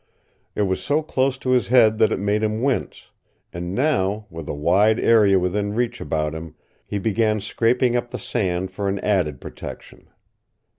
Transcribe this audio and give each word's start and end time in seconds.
It 0.55 0.63
was 0.63 0.81
so 0.83 1.03
close 1.03 1.37
to 1.37 1.51
his 1.51 1.67
head 1.67 1.99
that 1.99 2.11
it 2.11 2.17
made 2.17 2.41
him 2.41 2.63
wince, 2.63 3.11
and 3.53 3.75
now 3.75 4.25
with 4.31 4.49
a 4.49 4.53
wide 4.55 4.99
area 4.99 5.37
within 5.37 5.75
reach 5.75 6.01
about 6.01 6.33
him 6.33 6.55
he 6.87 6.97
began 6.97 7.39
scraping 7.39 7.95
up 7.95 8.09
the 8.09 8.17
sand 8.17 8.71
for 8.71 8.87
an 8.87 8.97
added 9.01 9.39
protection. 9.39 10.09